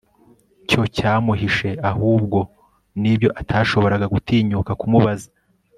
cyo 0.69 0.81
yamuhishe 0.99 1.69
ahubwo 1.91 2.39
n'ibyo 3.01 3.29
atashoboraga 3.41 4.05
gutinyuka 4.13 4.71
kumubaza 4.81 5.29